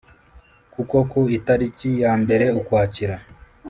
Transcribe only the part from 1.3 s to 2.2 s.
itariki ya